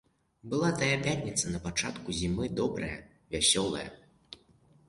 [0.53, 2.93] Была тая пятніца на пачатку зімы, добрая,
[3.37, 3.87] вясёлая.